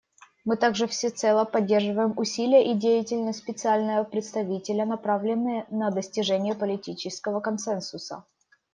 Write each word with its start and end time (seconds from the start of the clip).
Мы 0.45 0.57
также 0.57 0.87
всецело 0.87 1.45
поддерживаем 1.45 2.17
усилия 2.17 2.71
и 2.71 2.73
деятельность 2.73 3.37
Специального 3.37 4.03
представителя, 4.03 4.83
направленные 4.83 5.67
на 5.69 5.91
достижение 5.91 6.55
политического 6.55 7.39
консенсуса. 7.39 8.25